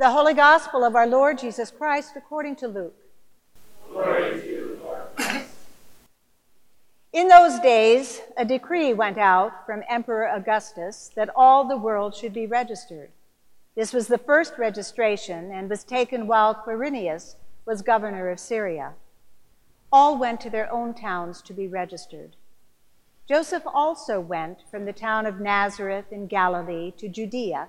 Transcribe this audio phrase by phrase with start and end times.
[0.00, 2.96] The Holy Gospel of our Lord Jesus Christ according to Luke.
[3.92, 4.80] To you.
[7.12, 12.32] In those days, a decree went out from Emperor Augustus that all the world should
[12.32, 13.10] be registered.
[13.76, 17.36] This was the first registration and was taken while Quirinius
[17.66, 18.94] was governor of Syria.
[19.92, 22.36] All went to their own towns to be registered.
[23.28, 27.68] Joseph also went from the town of Nazareth in Galilee to Judea,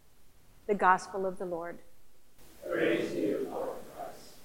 [0.71, 1.79] The Gospel of the Lord.
[2.65, 4.35] Praise you, Lord Christ.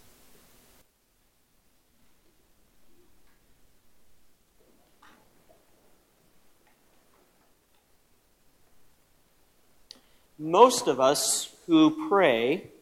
[10.37, 12.73] Most of us who pray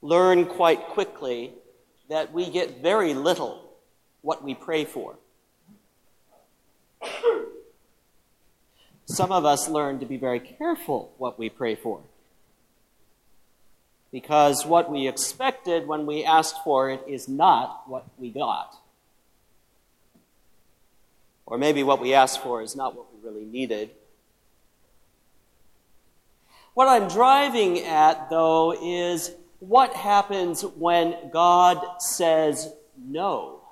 [0.00, 1.52] learn quite quickly
[2.08, 3.62] that we get very little
[4.22, 5.18] what we pray for.
[9.16, 12.02] Some of us learn to be very careful what we pray for.
[14.12, 18.76] Because what we expected when we asked for it is not what we got.
[21.46, 23.88] Or maybe what we asked for is not what we really needed.
[26.74, 32.70] What I'm driving at, though, is what happens when God says
[33.02, 33.62] no.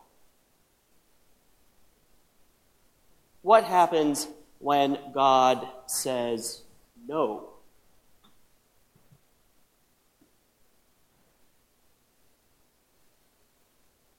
[3.42, 4.26] What happens
[4.64, 6.62] when God says
[7.06, 7.50] no?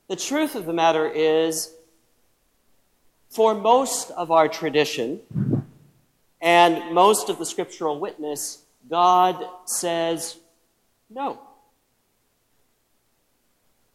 [0.07, 1.73] The truth of the matter is,
[3.31, 5.19] for most of our tradition
[6.39, 10.37] and most of the scriptural witness, God says
[11.09, 11.39] no.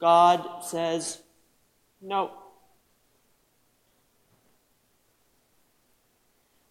[0.01, 1.21] God says
[2.03, 2.40] no.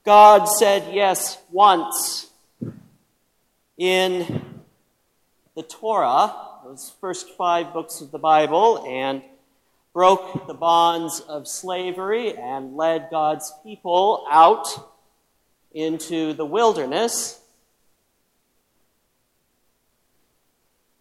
[0.09, 2.31] God said yes once
[3.77, 4.43] in
[5.55, 6.33] the Torah,
[6.65, 9.21] those first five books of the Bible, and
[9.93, 14.67] broke the bonds of slavery and led God's people out
[15.75, 17.39] into the wilderness.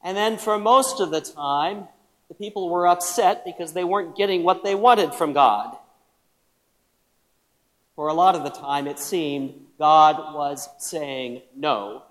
[0.04, 1.88] And then for most of the time,
[2.28, 5.78] the people were upset because they weren't getting what they wanted from God.
[7.98, 12.04] For a lot of the time, it seemed God was saying no,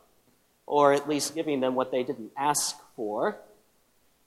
[0.66, 3.38] or at least giving them what they didn't ask for.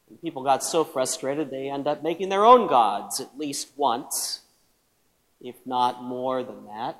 [0.08, 4.40] And people got so frustrated, they end up making their own gods at least once,
[5.38, 6.98] if not more than that.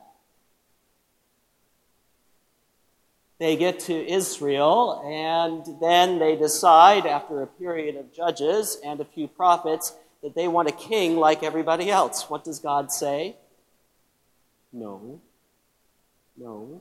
[3.39, 9.07] They get to Israel, and then they decide, after a period of judges and a
[9.07, 12.29] few prophets, that they want a king like everybody else.
[12.29, 13.37] What does God say?
[14.73, 15.21] No.
[16.37, 16.81] No.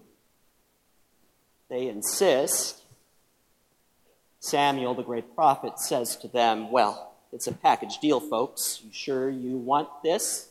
[1.69, 2.81] They insist.
[4.39, 8.81] Samuel, the great prophet, says to them, Well, it's a package deal, folks.
[8.83, 10.50] You sure you want this?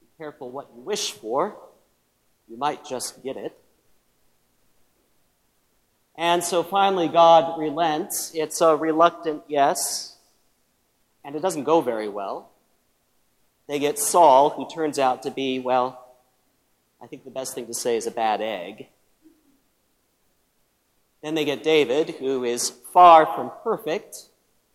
[0.00, 1.56] Be careful what you wish for.
[2.48, 3.58] You might just get it.
[6.16, 8.32] And so finally, God relents.
[8.34, 10.16] It's a reluctant yes,
[11.24, 12.51] and it doesn't go very well.
[13.68, 16.04] They get Saul, who turns out to be, well,
[17.00, 18.88] I think the best thing to say is a bad egg.
[21.22, 24.26] Then they get David, who is far from perfect,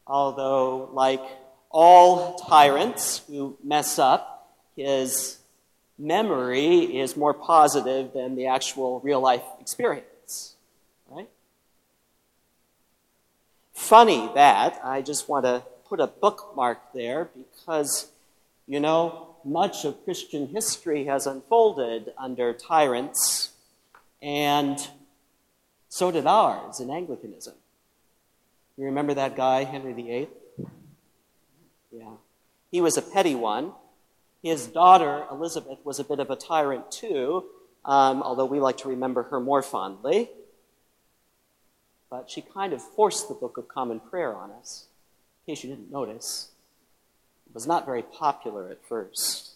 [0.06, 1.22] although, like
[1.70, 5.40] all tyrants who mess up, his
[5.98, 10.56] memory is more positive than the actual real life experience.
[11.10, 11.30] Right?
[13.74, 14.80] Funny that.
[14.84, 18.08] I just want to put a bookmark there because,
[18.68, 23.52] you know, much of Christian history has unfolded under tyrants,
[24.22, 24.78] and
[25.88, 27.56] so did ours in Anglicanism.
[28.78, 30.28] You remember that guy, Henry VIII?
[31.92, 32.12] Yeah.
[32.70, 33.72] He was a petty one.
[34.44, 37.46] His daughter, Elizabeth, was a bit of a tyrant too,
[37.86, 40.30] um, although we like to remember her more fondly.
[42.10, 44.88] But she kind of forced the Book of Common Prayer on us,
[45.46, 46.52] in case you didn't notice.
[47.58, 49.54] Was not very popular at first.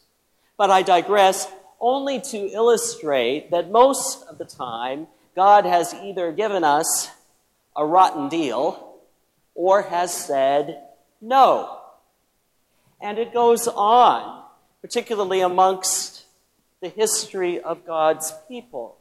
[0.58, 1.48] But I digress
[1.80, 5.06] only to illustrate that most of the time,
[5.36, 7.12] God has either given us
[7.76, 8.96] a rotten deal
[9.54, 10.82] or has said
[11.22, 11.78] no.
[13.00, 14.46] And it goes on,
[14.82, 16.24] particularly amongst
[16.82, 18.98] the history of God's people.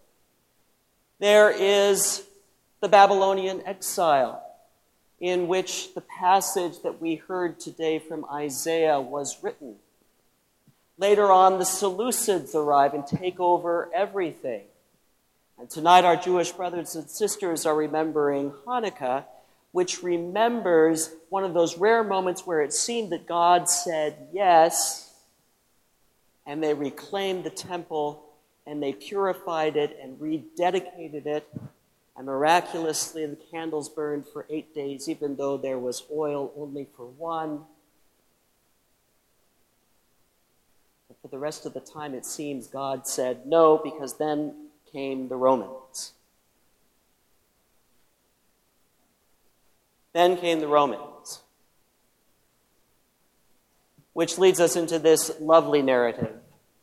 [1.20, 2.22] There is
[2.82, 4.44] the Babylonian exile,
[5.20, 9.76] in which the passage that we heard today from Isaiah was written.
[10.96, 14.62] Later on, the Seleucids arrive and take over everything.
[15.58, 19.24] And tonight, our Jewish brothers and sisters are remembering Hanukkah,
[19.72, 25.12] which remembers one of those rare moments where it seemed that God said yes,
[26.46, 28.24] and they reclaimed the temple
[28.66, 31.48] and they purified it and rededicated it.
[32.16, 37.06] And miraculously, the candles burned for eight days, even though there was oil only for
[37.06, 37.62] one.
[41.08, 45.28] But for the rest of the time, it seems God said no, because then came
[45.28, 46.12] the Romans.
[50.12, 51.40] Then came the Romans,
[54.12, 56.34] which leads us into this lovely narrative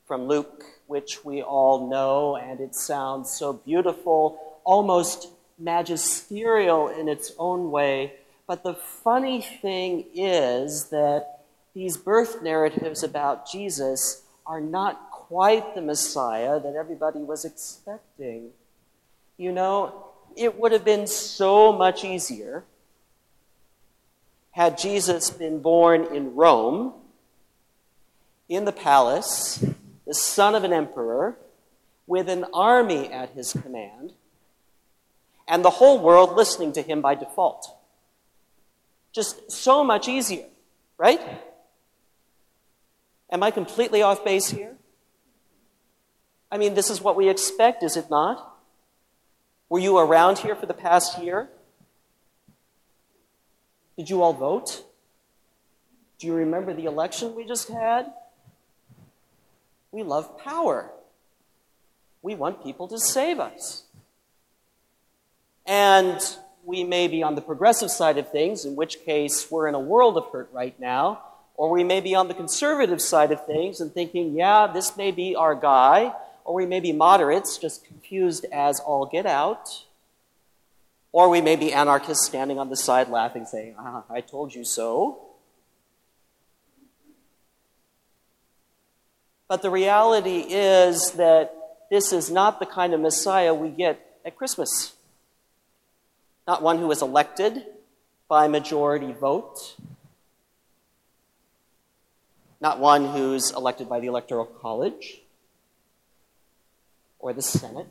[0.07, 7.31] from Luke, which we all know, and it sounds so beautiful, almost magisterial in its
[7.39, 8.11] own way.
[8.45, 15.81] But the funny thing is that these birth narratives about Jesus are not quite the
[15.81, 18.49] Messiah that everybody was expecting.
[19.37, 22.65] You know, it would have been so much easier
[24.51, 26.93] had Jesus been born in Rome,
[28.49, 29.63] in the palace,
[30.05, 31.37] the son of an emperor,
[32.05, 34.13] with an army at his command,
[35.47, 37.73] and the whole world listening to him by default.
[39.11, 40.45] Just so much easier,
[40.97, 41.21] right?
[43.31, 44.75] Am I completely off base here?
[46.51, 48.55] I mean, this is what we expect, is it not?
[49.69, 51.49] Were you around here for the past year?
[53.97, 54.83] Did you all vote?
[56.19, 58.11] Do you remember the election we just had?
[59.91, 60.91] We love power.
[62.21, 63.83] We want people to save us.
[65.67, 66.19] And
[66.63, 69.79] we may be on the progressive side of things, in which case we're in a
[69.79, 71.21] world of hurt right now.
[71.55, 75.11] Or we may be on the conservative side of things and thinking, yeah, this may
[75.11, 76.13] be our guy.
[76.45, 79.83] Or we may be moderates, just confused as all get out.
[81.11, 84.63] Or we may be anarchists standing on the side laughing, saying, ah, I told you
[84.63, 85.19] so.
[89.47, 91.53] But the reality is that
[91.89, 94.93] this is not the kind of Messiah we get at Christmas.
[96.47, 97.65] Not one who is elected
[98.29, 99.75] by majority vote.
[102.61, 105.21] Not one who's elected by the Electoral College
[107.19, 107.87] or the Senate.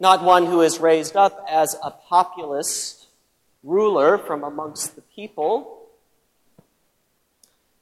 [0.00, 3.08] Not one who is raised up as a populist
[3.64, 5.88] ruler from amongst the people.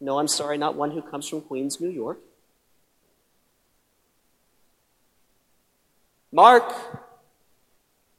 [0.00, 2.18] No, I'm sorry, not one who comes from Queens, New York.
[6.32, 6.74] Mark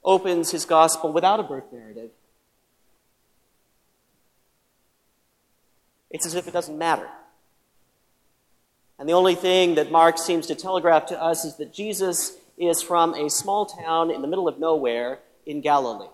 [0.04, 2.10] opens his gospel without a birth narrative.
[6.10, 7.08] It's as if it doesn't matter.
[8.98, 12.82] And the only thing that Mark seems to telegraph to us is that Jesus is
[12.82, 16.08] from a small town in the middle of nowhere in Galilee.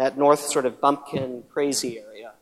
[0.00, 2.32] that north sort of bumpkin crazy area,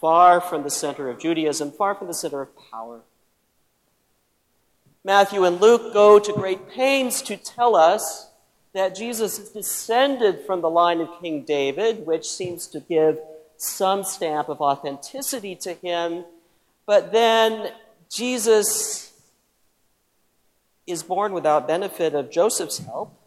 [0.00, 3.00] far from the center of Judaism, far from the center of power.
[5.02, 8.25] Matthew and Luke go to great pains to tell us
[8.76, 13.18] that Jesus is descended from the line of King David, which seems to give
[13.56, 16.26] some stamp of authenticity to him.
[16.84, 17.72] But then
[18.12, 19.14] Jesus
[20.86, 23.18] is born without benefit of Joseph's help.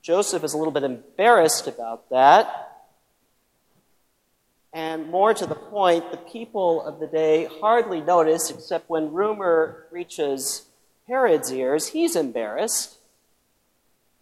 [0.00, 2.86] Joseph is a little bit embarrassed about that.
[4.72, 9.84] And more to the point, the people of the day hardly notice, except when rumor
[9.90, 10.64] reaches
[11.06, 12.97] Herod's ears, he's embarrassed,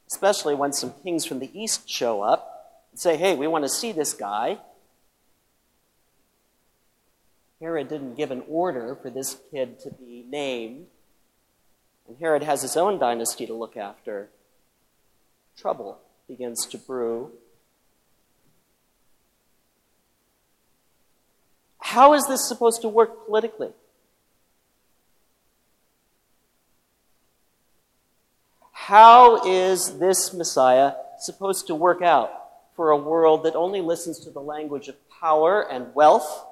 [0.09, 3.69] especially when some kings from the east show up and say, hey, we want to
[3.69, 4.59] see this guy.
[7.61, 10.87] Herod didn't give an order for this kid to be named,
[12.07, 14.29] and Herod has his own dynasty to look after.
[15.57, 15.99] Trouble
[16.29, 17.33] begins to brew.
[21.81, 23.71] How is this supposed to work politically?
[28.87, 32.31] How is this Messiah supposed to work out
[32.77, 36.47] for a world that only listens to the language of power and wealth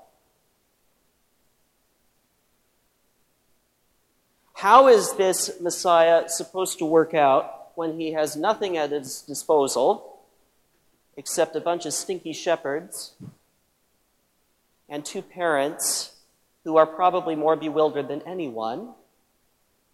[4.55, 10.21] How is this Messiah supposed to work out when he has nothing at his disposal
[11.17, 13.13] except a bunch of stinky shepherds
[14.89, 16.15] and two parents
[16.65, 18.95] who are probably more bewildered than anyone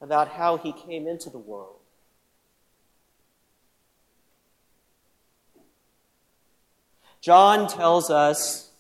[0.00, 1.79] about how he came into the world?
[7.20, 8.70] John tells us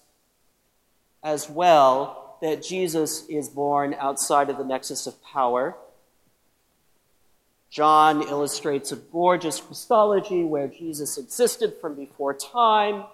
[1.22, 5.76] as well that Jesus is born outside of the nexus of power.
[7.68, 13.04] John illustrates a gorgeous Christology where Jesus existed from before time,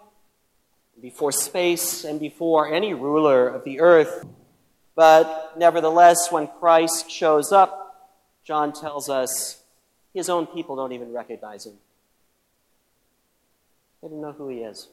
[1.02, 4.24] before space, and before any ruler of the earth.
[4.94, 8.14] But nevertheless, when Christ shows up,
[8.44, 9.62] John tells us
[10.14, 11.74] his own people don't even recognize him.
[14.00, 14.88] They don't know who he is.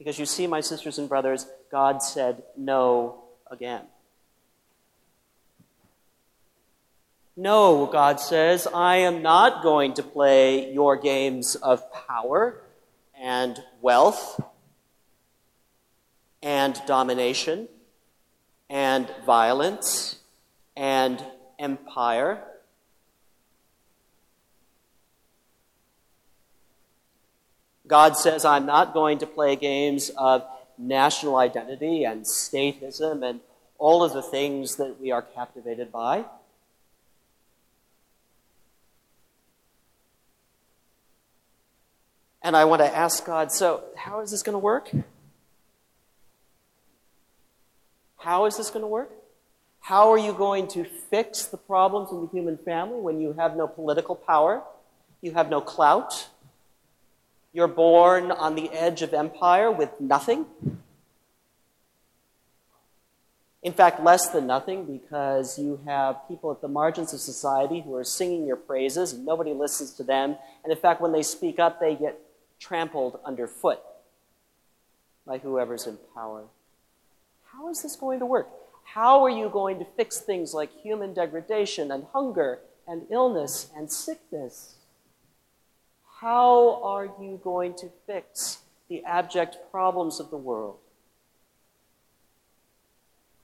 [0.00, 3.82] Because you see, my sisters and brothers, God said no again.
[7.36, 12.62] No, God says, I am not going to play your games of power
[13.20, 14.42] and wealth
[16.42, 17.68] and domination
[18.70, 20.16] and violence
[20.78, 21.22] and
[21.58, 22.42] empire.
[27.90, 30.44] God says, I'm not going to play games of
[30.78, 33.40] national identity and statism and
[33.78, 36.24] all of the things that we are captivated by.
[42.42, 44.90] And I want to ask God, so how is this going to work?
[48.18, 49.10] How is this going to work?
[49.80, 53.56] How are you going to fix the problems in the human family when you have
[53.56, 54.62] no political power?
[55.20, 56.28] You have no clout?
[57.52, 60.46] You're born on the edge of empire with nothing.
[63.62, 67.94] In fact, less than nothing, because you have people at the margins of society who
[67.94, 70.36] are singing your praises and nobody listens to them.
[70.64, 72.18] And in fact, when they speak up, they get
[72.58, 73.80] trampled underfoot
[75.26, 76.44] by whoever's in power.
[77.52, 78.48] How is this going to work?
[78.84, 83.92] How are you going to fix things like human degradation and hunger and illness and
[83.92, 84.76] sickness?
[86.20, 88.58] How are you going to fix
[88.90, 90.76] the abject problems of the world?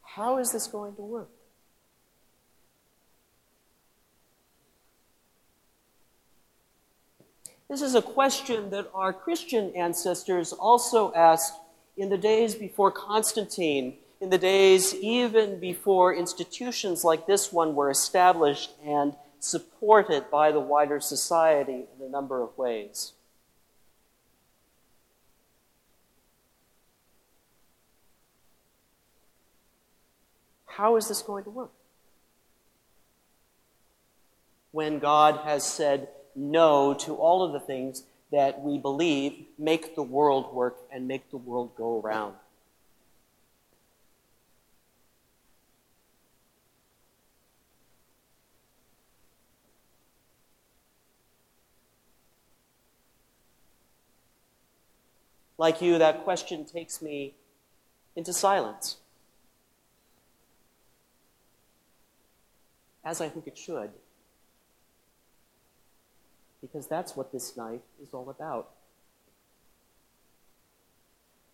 [0.02, 1.30] How is this going to work?
[7.70, 11.54] This is a question that our Christian ancestors also asked
[11.96, 17.90] in the days before Constantine, in the days even before institutions like this one were
[17.90, 19.14] established and
[19.46, 23.12] supported by the wider society in a number of ways.
[30.66, 31.70] How is this going to work?
[34.72, 40.02] When God has said no to all of the things that we believe make the
[40.02, 42.34] world work and make the world go around.
[55.58, 57.34] Like you, that question takes me
[58.14, 58.98] into silence.
[63.06, 63.90] as I think it should.
[66.60, 68.70] Because that's what this night is all about.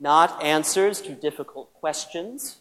[0.01, 2.57] Not answers to difficult questions,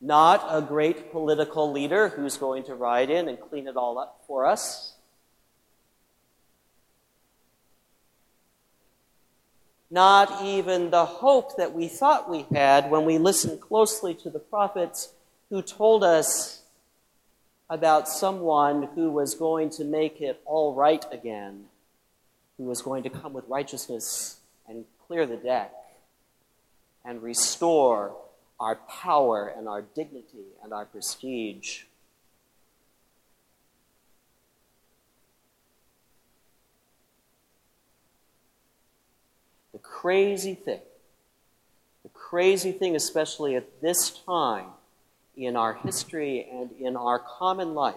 [0.00, 4.24] not a great political leader who's going to ride in and clean it all up
[4.26, 4.94] for us.
[9.90, 14.38] Not even the hope that we thought we had when we listened closely to the
[14.38, 15.12] prophets
[15.48, 16.62] who told us
[17.70, 21.66] about someone who was going to make it all right again,
[22.58, 25.72] who was going to come with righteousness and clear the deck
[27.04, 28.14] and restore
[28.60, 31.84] our power and our dignity and our prestige.
[39.90, 40.80] Crazy thing,
[42.02, 44.66] the crazy thing, especially at this time
[45.36, 47.94] in our history and in our common life,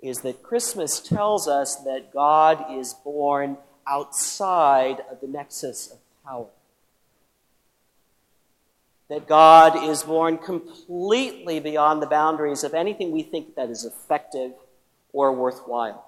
[0.00, 3.56] is that Christmas tells us that God is born
[3.86, 6.46] outside of the nexus of power
[9.12, 14.52] that God is born completely beyond the boundaries of anything we think that is effective
[15.12, 16.02] or worthwhile.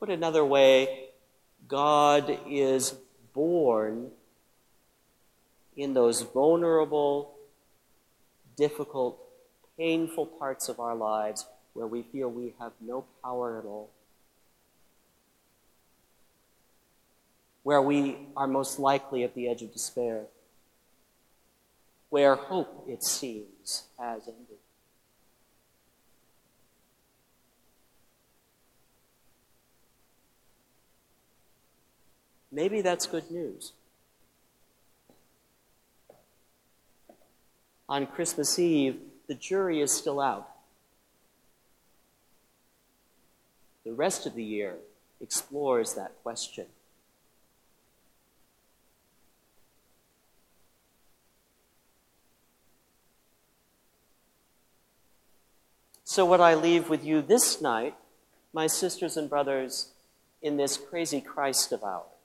[0.00, 1.10] Put another way,
[1.68, 2.94] God is
[3.32, 4.10] born
[5.76, 7.34] in those vulnerable,
[8.56, 9.20] difficult,
[9.78, 13.90] painful parts of our lives where we feel we have no power at all.
[17.62, 20.24] where we are most likely at the edge of despair,
[22.08, 24.58] where hope, it seems, has ended.
[32.60, 33.72] Maybe that's good news.
[37.88, 38.98] On Christmas Eve,
[39.28, 40.46] the jury is still out.
[43.82, 44.74] The rest of the year
[45.22, 46.66] explores that question.
[56.04, 57.94] So, what I leave with you this night,
[58.52, 59.92] my sisters and brothers,
[60.42, 62.19] in this crazy Christ of ours,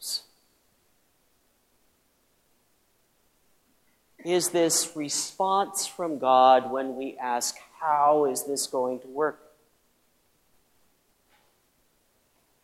[4.26, 9.40] is this response from God when we ask, How is this going to work?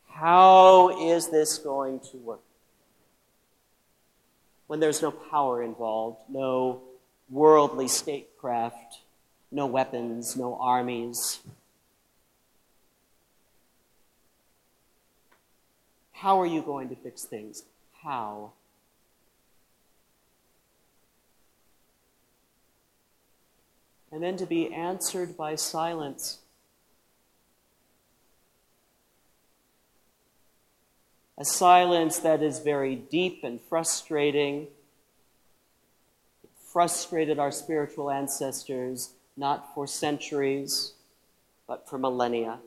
[0.09, 2.41] How is this going to work?
[4.67, 6.81] When there's no power involved, no
[7.29, 8.99] worldly statecraft,
[9.51, 11.39] no weapons, no armies.
[16.21, 17.63] How are you going to fix things?
[18.03, 18.51] How?
[24.11, 26.37] And then to be answered by silence.
[31.39, 34.67] A silence that is very deep and frustrating.
[36.43, 40.93] It frustrated our spiritual ancestors not for centuries,
[41.65, 42.59] but for millennia.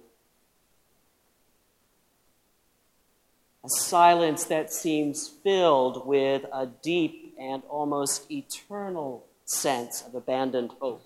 [3.64, 11.02] A silence that seems filled with a deep and almost eternal sense of abandoned hope.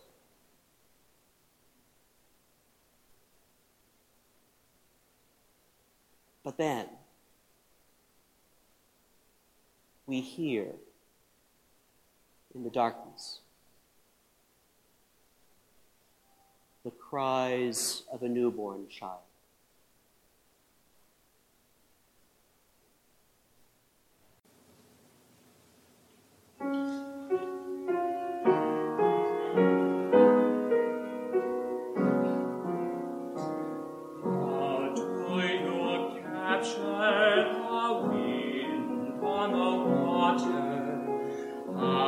[6.42, 6.86] But then,
[10.06, 10.72] we hear
[12.54, 13.38] in the darkness
[16.84, 19.27] the cries of a newborn child.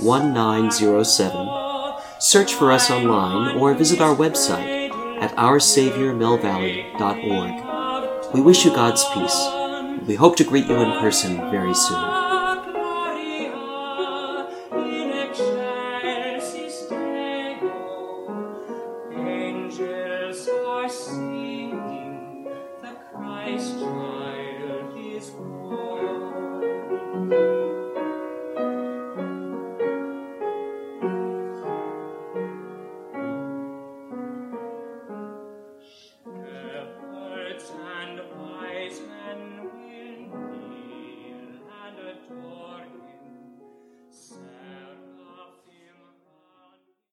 [0.00, 1.50] 1907,
[2.20, 8.34] search for us online, or visit our website at OurSaviorMillValley.org.
[8.34, 9.48] We wish you God's peace.
[10.06, 12.13] We hope to greet you in person very soon.